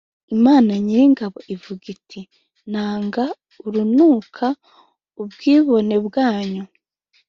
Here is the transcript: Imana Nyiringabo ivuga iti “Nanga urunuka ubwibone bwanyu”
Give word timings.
Imana 0.35 0.71
Nyiringabo 0.83 1.37
ivuga 1.55 1.85
iti 1.95 2.21
“Nanga 2.71 3.23
urunuka 3.65 4.45
ubwibone 5.21 5.95
bwanyu” 6.07 6.63